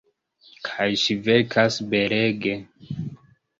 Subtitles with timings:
[0.69, 2.57] Kaj ŝi verkas belege.